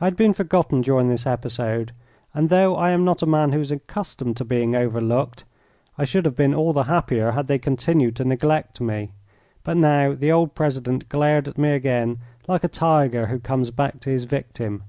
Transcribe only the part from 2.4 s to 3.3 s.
though I am not a